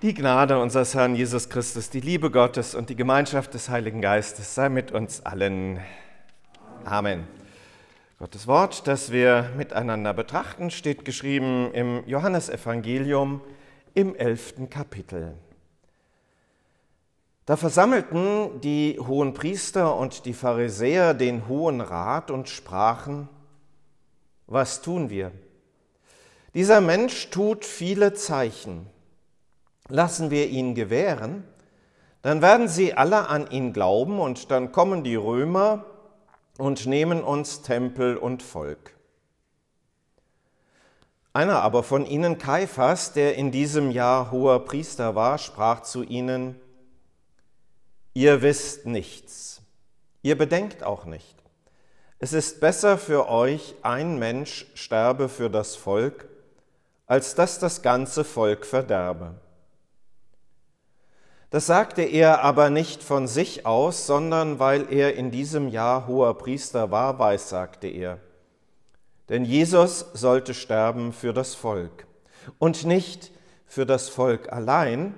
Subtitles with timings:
[0.00, 4.54] Die Gnade unseres Herrn Jesus Christus, die Liebe Gottes und die Gemeinschaft des Heiligen Geistes
[4.54, 5.80] sei mit uns allen.
[6.84, 7.26] Amen.
[8.20, 13.40] Gottes Wort, das wir miteinander betrachten, steht geschrieben im Johannesevangelium
[13.92, 15.34] im elften Kapitel.
[17.44, 23.28] Da versammelten die hohen Priester und die Pharisäer den Hohen Rat und sprachen,
[24.46, 25.32] was tun wir?
[26.54, 28.86] Dieser Mensch tut viele Zeichen
[29.88, 31.44] lassen wir ihn gewähren,
[32.22, 35.84] dann werden sie alle an ihn glauben und dann kommen die Römer
[36.58, 38.94] und nehmen uns Tempel und Volk.
[41.32, 46.60] Einer aber von ihnen, Kaiphas, der in diesem Jahr hoher Priester war, sprach zu ihnen,
[48.14, 49.62] Ihr wisst nichts,
[50.22, 51.36] ihr bedenkt auch nicht.
[52.18, 56.26] Es ist besser für euch, ein Mensch sterbe für das Volk,
[57.06, 59.36] als dass das ganze Volk verderbe.
[61.50, 66.36] Das sagte er aber nicht von sich aus, sondern weil er in diesem Jahr hoher
[66.36, 68.18] Priester war, weiß, sagte er.
[69.30, 72.06] Denn Jesus sollte sterben für das Volk
[72.58, 73.30] und nicht
[73.66, 75.14] für das Volk allein,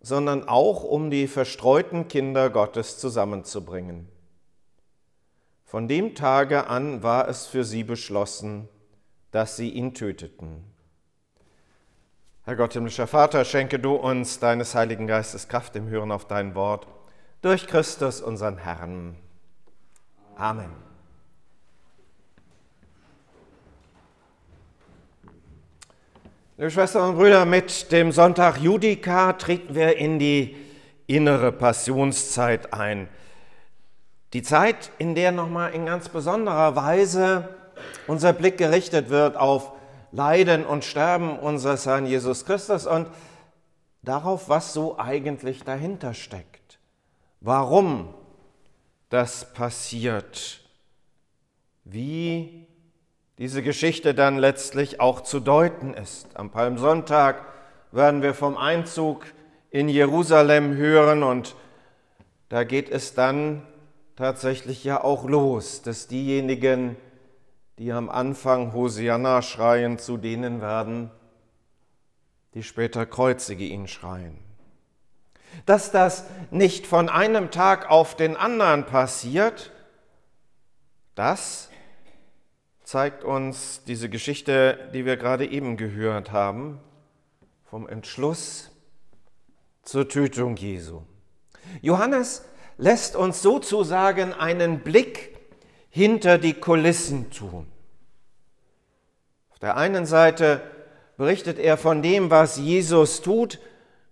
[0.00, 4.08] sondern auch um die verstreuten Kinder Gottes zusammenzubringen.
[5.64, 8.68] Von dem Tage an war es für sie beschlossen,
[9.30, 10.64] dass sie ihn töteten.
[12.46, 16.54] Herr Gott, himmlischer Vater, schenke du uns deines Heiligen Geistes Kraft im Hören auf dein
[16.54, 16.86] Wort
[17.42, 19.14] durch Christus, unseren Herrn.
[20.36, 20.70] Amen.
[26.56, 30.56] Liebe Schwestern und Brüder, mit dem Sonntag Judika treten wir in die
[31.06, 33.08] innere Passionszeit ein.
[34.32, 37.50] Die Zeit, in der nochmal in ganz besonderer Weise
[38.06, 39.72] unser Blick gerichtet wird auf
[40.12, 43.08] Leiden und Sterben unseres Herrn Jesus Christus und
[44.02, 46.78] darauf, was so eigentlich dahinter steckt.
[47.40, 48.12] Warum
[49.08, 50.60] das passiert.
[51.84, 52.66] Wie
[53.38, 56.28] diese Geschichte dann letztlich auch zu deuten ist.
[56.34, 57.44] Am Palmsonntag
[57.92, 59.24] werden wir vom Einzug
[59.70, 61.56] in Jerusalem hören und
[62.48, 63.62] da geht es dann
[64.16, 67.09] tatsächlich ja auch los, dass diejenigen, die
[67.88, 71.10] am Anfang Hosianna schreien, zu denen werden,
[72.52, 74.36] die später Kreuzige ihn schreien.
[75.64, 79.72] Dass das nicht von einem Tag auf den anderen passiert,
[81.14, 81.70] das
[82.84, 86.80] zeigt uns diese Geschichte, die wir gerade eben gehört haben,
[87.64, 88.70] vom Entschluss
[89.84, 91.02] zur Tötung Jesu.
[91.80, 92.44] Johannes
[92.76, 95.29] lässt uns sozusagen einen Blick
[95.90, 97.66] hinter die Kulissen tun.
[99.50, 100.62] Auf der einen Seite
[101.16, 103.58] berichtet er von dem, was Jesus tut,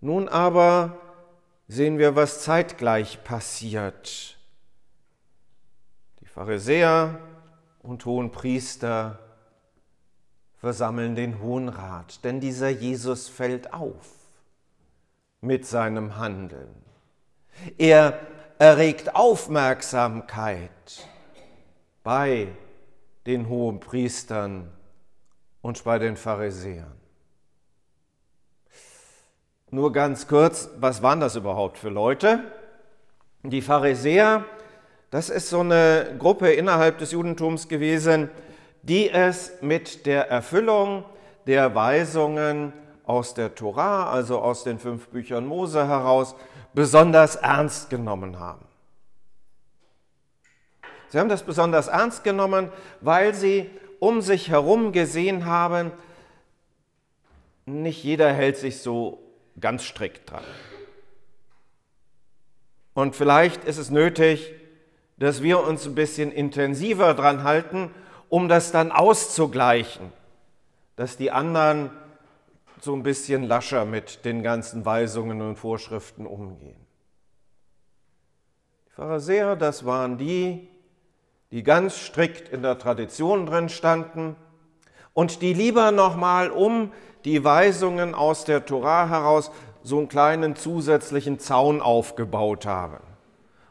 [0.00, 0.98] nun aber
[1.68, 4.38] sehen wir, was zeitgleich passiert.
[6.20, 7.18] Die Pharisäer
[7.82, 9.18] und hohen Priester
[10.56, 14.06] versammeln den Hohen Rat, denn dieser Jesus fällt auf
[15.42, 16.74] mit seinem Handeln.
[17.76, 18.18] Er
[18.58, 20.70] erregt Aufmerksamkeit
[22.04, 22.48] bei
[23.26, 24.70] den hohen Priestern
[25.62, 26.92] und bei den Pharisäern.
[29.70, 32.44] Nur ganz kurz, was waren das überhaupt für Leute?
[33.42, 34.44] Die Pharisäer,
[35.10, 38.30] das ist so eine Gruppe innerhalb des Judentums gewesen,
[38.82, 41.04] die es mit der Erfüllung
[41.46, 42.72] der Weisungen
[43.06, 46.36] aus der Torah, also aus den fünf Büchern Mose heraus,
[46.74, 48.64] besonders ernst genommen haben.
[51.14, 53.70] Sie haben das besonders ernst genommen, weil sie
[54.00, 55.92] um sich herum gesehen haben,
[57.66, 59.22] nicht jeder hält sich so
[59.60, 60.42] ganz strikt dran.
[62.94, 64.54] Und vielleicht ist es nötig,
[65.16, 67.94] dass wir uns ein bisschen intensiver dran halten,
[68.28, 70.12] um das dann auszugleichen,
[70.96, 71.90] dass die anderen
[72.80, 76.84] so ein bisschen lascher mit den ganzen Weisungen und Vorschriften umgehen.
[78.88, 80.73] Die Pharisäer, das waren die,
[81.54, 84.34] die ganz strikt in der Tradition drin standen
[85.12, 86.90] und die lieber nochmal um
[87.24, 89.52] die Weisungen aus der Torah heraus
[89.84, 92.98] so einen kleinen zusätzlichen Zaun aufgebaut haben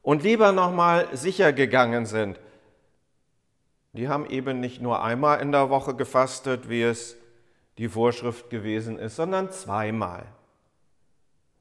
[0.00, 2.40] und lieber nochmal sicher gegangen sind.
[3.92, 7.14] Die haben eben nicht nur einmal in der Woche gefastet, wie es
[7.76, 10.24] die Vorschrift gewesen ist, sondern zweimal.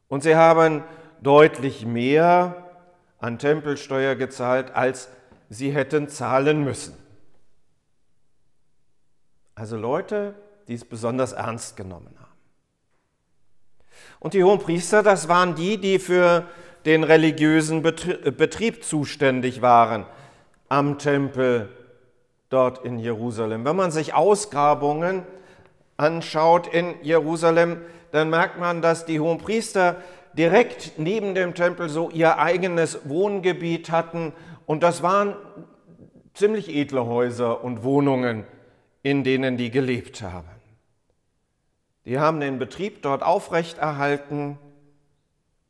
[0.08, 0.86] Und sie haben
[1.22, 2.64] deutlich mehr
[3.20, 5.10] an Tempelsteuer gezahlt, als
[5.50, 6.95] sie hätten zahlen müssen.
[9.56, 10.36] Also Leute,
[10.68, 12.25] die es besonders ernst genommen haben.
[14.19, 16.47] Und die Hohenpriester, das waren die, die für
[16.86, 20.06] den religiösen Betrieb zuständig waren
[20.69, 21.69] am Tempel
[22.50, 23.65] dort in Jerusalem.
[23.65, 25.24] Wenn man sich Ausgrabungen
[25.97, 27.81] anschaut in Jerusalem,
[28.12, 29.97] dann merkt man, dass die Hohenpriester
[30.33, 34.33] direkt neben dem Tempel so ihr eigenes Wohngebiet hatten
[34.66, 35.36] und das waren
[36.34, 38.46] ziemlich edle Häuser und Wohnungen,
[39.04, 40.50] in denen die gelebt haben.
[42.06, 44.60] Die haben den Betrieb dort aufrechterhalten,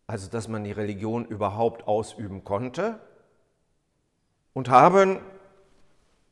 [0.07, 2.99] also dass man die Religion überhaupt ausüben konnte,
[4.53, 5.19] und haben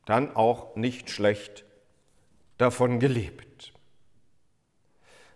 [0.06, 1.66] dann auch nicht schlecht
[2.58, 3.74] davon gelebt.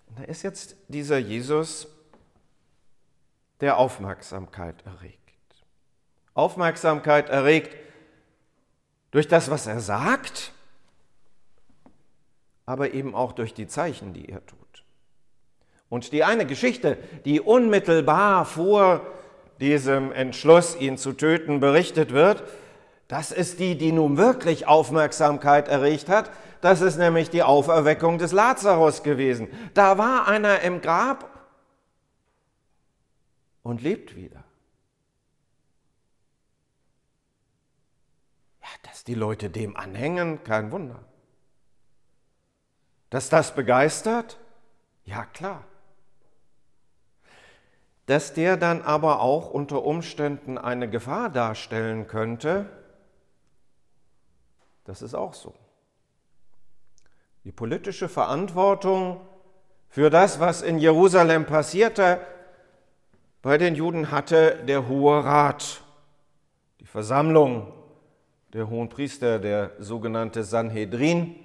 [0.07, 1.87] Und da ist jetzt dieser Jesus,
[3.59, 5.16] der Aufmerksamkeit erregt.
[6.37, 7.75] Aufmerksamkeit erregt
[9.11, 10.51] durch das, was er sagt,
[12.65, 14.83] aber eben auch durch die Zeichen, die er tut.
[15.89, 19.01] Und die eine Geschichte, die unmittelbar vor
[19.59, 22.43] diesem Entschluss, ihn zu töten, berichtet wird,
[23.07, 26.29] das ist die, die nun wirklich Aufmerksamkeit erregt hat.
[26.59, 29.47] Das ist nämlich die Auferweckung des Lazarus gewesen.
[29.73, 31.29] Da war einer im Grab
[33.63, 34.43] und lebt wieder.
[38.61, 38.67] Ja,
[38.97, 40.97] dass die Leute dem anhängen, kein Wunder.
[43.11, 44.39] Dass das begeistert?
[45.05, 45.65] Ja, klar.
[48.07, 52.65] Dass der dann aber auch unter Umständen eine Gefahr darstellen könnte,
[54.85, 55.53] das ist auch so.
[57.43, 59.21] Die politische Verantwortung
[59.89, 62.19] für das, was in Jerusalem passierte,
[63.43, 65.83] bei den Juden hatte der Hohe Rat,
[66.79, 67.76] die Versammlung
[68.53, 71.35] der hohen Priester, der sogenannte Sanhedrin.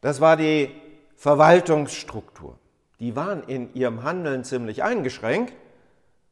[0.00, 0.70] Das war die
[1.16, 2.58] Verwaltungsstruktur.
[2.98, 5.54] Die waren in ihrem Handeln ziemlich eingeschränkt,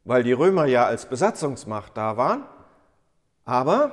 [0.05, 2.45] weil die Römer ja als Besatzungsmacht da waren.
[3.45, 3.93] Aber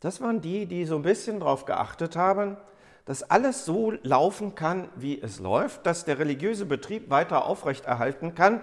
[0.00, 2.56] das waren die, die so ein bisschen darauf geachtet haben,
[3.04, 8.62] dass alles so laufen kann, wie es läuft, dass der religiöse Betrieb weiter aufrechterhalten kann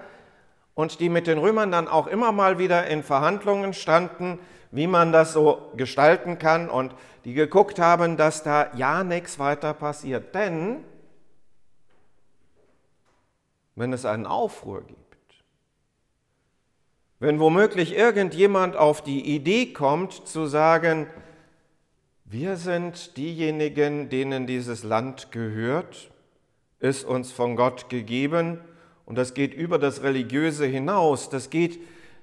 [0.76, 4.40] und die mit den Römern dann auch immer mal wieder in Verhandlungen standen,
[4.72, 6.94] wie man das so gestalten kann und
[7.26, 10.34] die geguckt haben, dass da ja nichts weiter passiert.
[10.36, 10.84] Denn
[13.76, 15.00] wenn es einen Aufruhr gibt,
[17.20, 21.08] wenn womöglich irgendjemand auf die Idee kommt zu sagen,
[22.24, 26.12] wir sind diejenigen, denen dieses Land gehört,
[26.80, 28.60] ist uns von Gott gegeben
[29.06, 31.30] und das geht über das Religiöse hinaus.
[31.30, 31.80] Das geht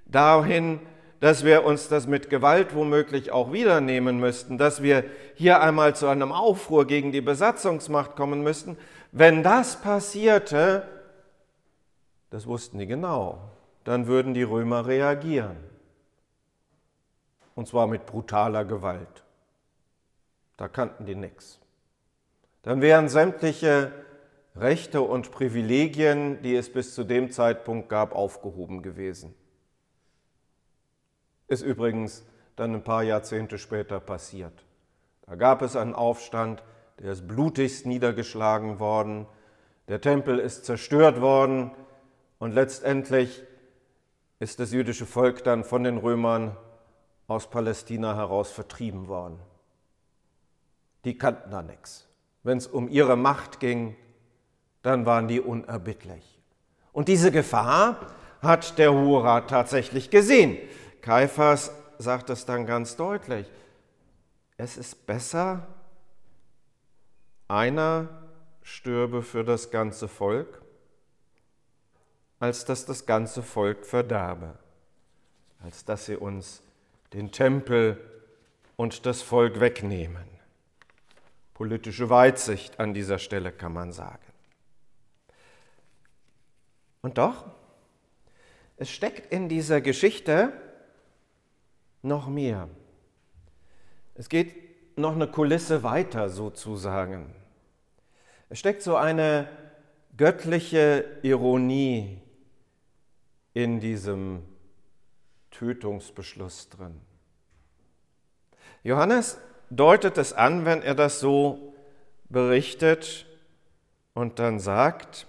[0.07, 0.79] dahin,
[1.21, 5.05] dass wir uns das mit Gewalt womöglich auch wiedernehmen müssten, dass wir
[5.35, 8.77] hier einmal zu einem Aufruhr gegen die Besatzungsmacht kommen müssten.
[9.13, 10.87] Wenn das passierte,
[12.31, 13.39] das wussten die genau,
[13.85, 15.57] dann würden die Römer reagieren.
[17.55, 19.25] Und zwar mit brutaler Gewalt.
[20.57, 21.61] Da kannten die nichts.
[22.63, 23.93] Dann wären sämtliche
[24.57, 29.35] Rechte und Privilegien, die es bis zu dem Zeitpunkt gab, aufgehoben gewesen.
[31.49, 32.25] Ist übrigens
[32.57, 34.65] dann ein paar Jahrzehnte später passiert.
[35.27, 36.63] Da gab es einen Aufstand,
[36.99, 39.27] der ist blutigst niedergeschlagen worden,
[39.89, 41.73] der Tempel ist zerstört worden
[42.39, 43.43] und letztendlich
[44.39, 46.57] ist das jüdische Volk dann von den Römern
[47.27, 49.39] aus Palästina heraus vertrieben worden
[51.07, 52.09] die kannten da nichts.
[52.43, 53.97] Wenn es um ihre Macht ging,
[54.83, 56.39] dann waren die unerbittlich.
[56.93, 58.01] Und diese Gefahr
[58.43, 60.59] hat der Hohe Rat tatsächlich gesehen.
[61.07, 63.47] Kaiphas sagt es dann ganz deutlich.
[64.57, 65.69] Es ist besser,
[67.47, 68.09] einer
[68.63, 70.61] stürbe für das ganze Volk,
[72.41, 74.59] als dass das ganze Volk verderbe,
[75.63, 76.61] als dass sie uns
[77.13, 78.01] den Tempel
[78.75, 80.27] und das Volk wegnehmen
[81.55, 84.27] politische Weitsicht an dieser Stelle, kann man sagen.
[87.01, 87.47] Und doch,
[88.77, 90.53] es steckt in dieser Geschichte
[92.07, 92.69] noch mehr.
[94.15, 97.35] Es geht noch eine Kulisse weiter sozusagen.
[98.49, 99.49] Es steckt so eine
[100.17, 102.21] göttliche Ironie
[103.53, 104.43] in diesem
[105.51, 107.01] Tötungsbeschluss drin.
[108.83, 109.39] Johannes
[109.71, 111.75] deutet es an, wenn er das so
[112.29, 113.27] berichtet
[114.15, 115.27] und dann sagt,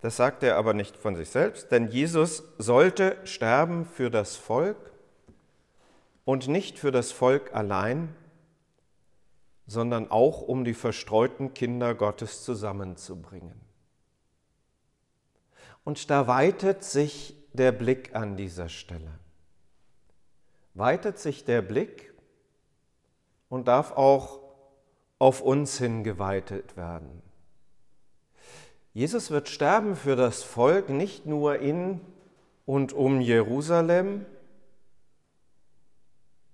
[0.00, 4.76] das sagt er aber nicht von sich selbst, denn Jesus sollte sterben für das Volk
[6.24, 8.14] und nicht für das Volk allein,
[9.66, 13.60] sondern auch um die verstreuten Kinder Gottes zusammenzubringen.
[15.84, 19.18] Und da weitet sich der Blick an dieser Stelle.
[20.74, 22.12] Weitet sich der Blick
[23.48, 24.40] und darf auch
[25.18, 27.22] auf uns hingeweitet werden.
[28.96, 32.00] Jesus wird sterben für das Volk nicht nur in
[32.64, 34.24] und um Jerusalem,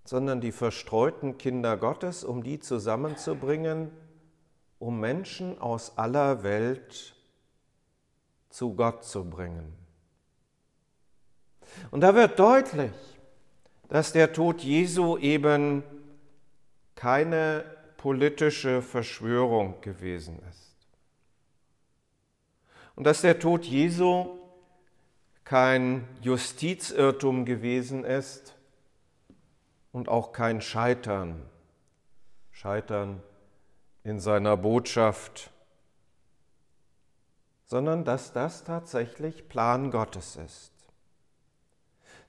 [0.04, 3.92] sondern die verstreuten Kinder Gottes, um die zusammenzubringen,
[4.80, 7.14] um Menschen aus aller Welt
[8.50, 9.72] zu Gott zu bringen.
[11.92, 12.90] Und da wird deutlich,
[13.88, 15.84] dass der Tod Jesu eben
[16.96, 17.64] keine
[17.99, 20.72] politische Verschwörung gewesen ist
[22.96, 24.38] und dass der Tod Jesu
[25.44, 28.54] kein Justizirrtum gewesen ist
[29.92, 31.42] und auch kein Scheitern,
[32.50, 33.22] Scheitern
[34.04, 35.50] in seiner Botschaft,
[37.64, 40.72] sondern dass das tatsächlich Plan Gottes ist.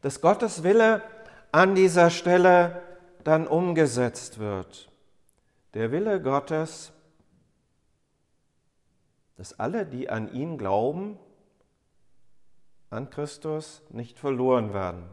[0.01, 1.01] Dass Gottes Wille
[1.51, 2.81] an dieser Stelle
[3.23, 4.89] dann umgesetzt wird.
[5.73, 6.91] Der Wille Gottes
[9.35, 11.17] dass alle, die an ihn glauben,
[12.89, 15.03] an Christus nicht verloren werden,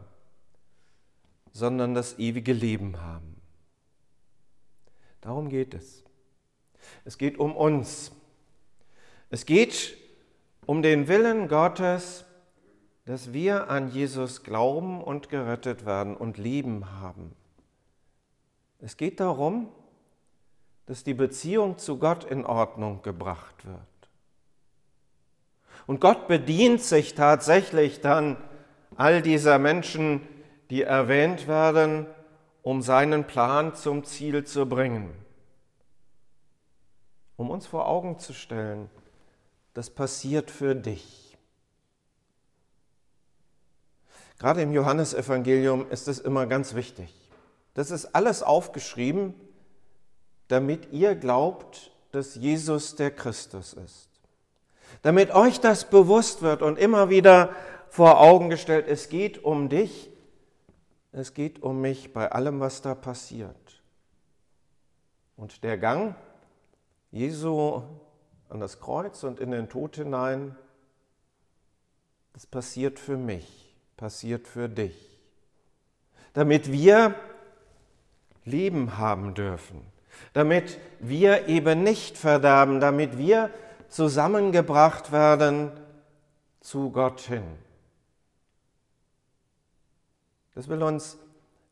[1.51, 3.41] sondern das ewige Leben haben.
[5.21, 6.03] Darum geht es.
[7.05, 8.11] Es geht um uns.
[9.29, 9.97] Es geht
[10.65, 12.25] um den Willen Gottes,
[13.05, 17.35] dass wir an Jesus glauben und gerettet werden und Leben haben.
[18.79, 19.69] Es geht darum,
[20.85, 23.90] dass die Beziehung zu Gott in Ordnung gebracht wird.
[25.91, 28.37] Und Gott bedient sich tatsächlich dann
[28.95, 30.25] all dieser Menschen,
[30.69, 32.05] die erwähnt werden,
[32.61, 35.13] um seinen Plan zum Ziel zu bringen.
[37.35, 38.89] Um uns vor Augen zu stellen,
[39.73, 41.37] das passiert für dich.
[44.39, 47.13] Gerade im Johannesevangelium ist es immer ganz wichtig.
[47.73, 49.33] Das ist alles aufgeschrieben,
[50.47, 54.10] damit ihr glaubt, dass Jesus der Christus ist
[55.01, 57.55] damit euch das bewusst wird und immer wieder
[57.89, 60.09] vor Augen gestellt, es geht um dich,
[61.11, 63.81] es geht um mich bei allem, was da passiert.
[65.35, 66.15] Und der Gang
[67.11, 67.83] Jesu
[68.49, 70.55] an das Kreuz und in den Tod hinein,
[72.33, 75.19] das passiert für mich, passiert für dich,
[76.33, 77.15] damit wir
[78.45, 79.81] Leben haben dürfen,
[80.33, 83.49] damit wir eben nicht verderben, damit wir
[83.91, 85.71] zusammengebracht werden
[86.61, 87.43] zu Gott hin.
[90.55, 91.17] Das will uns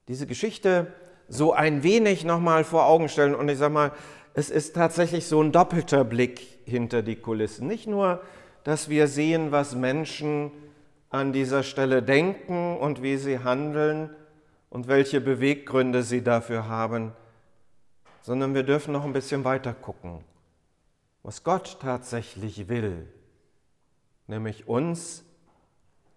[0.07, 0.93] diese Geschichte
[1.27, 3.35] so ein wenig nochmal vor Augen stellen.
[3.35, 3.91] Und ich sage mal,
[4.33, 7.67] es ist tatsächlich so ein doppelter Blick hinter die Kulissen.
[7.67, 8.21] Nicht nur,
[8.63, 10.51] dass wir sehen, was Menschen
[11.09, 14.09] an dieser Stelle denken und wie sie handeln
[14.69, 17.13] und welche Beweggründe sie dafür haben,
[18.21, 20.23] sondern wir dürfen noch ein bisschen weiter gucken
[21.23, 23.07] was Gott tatsächlich will,
[24.27, 25.23] nämlich uns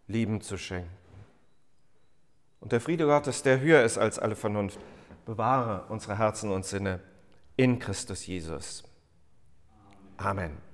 [0.07, 0.91] Lieben zu schenken.
[2.61, 4.79] Und der Friede Gottes, der höher ist als alle Vernunft,
[5.25, 7.01] bewahre unsere Herzen und Sinne
[7.57, 8.85] in Christus Jesus.
[10.17, 10.72] Amen.